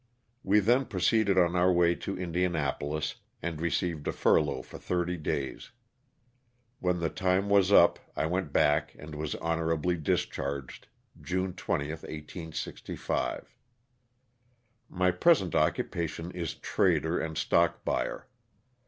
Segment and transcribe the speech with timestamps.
[0.43, 5.69] We then proceeded on our way to Indianapolis and received a furlough for thirty days.
[6.79, 10.87] When the time was up I went back and was honorably discharged
[11.21, 13.55] June 20, 1865.
[14.89, 18.27] My present occupation is trader and stock buyer.